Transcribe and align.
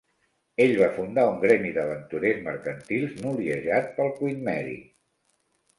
Ell 0.63 0.71
va 0.79 0.87
fundar 0.95 1.25
un 1.33 1.37
gremi 1.43 1.73
d'aventurers 1.75 2.41
mercantils 2.49 3.15
noliejat 3.21 3.95
pel 4.01 4.15
Queen 4.19 4.45
Mary. 4.51 4.77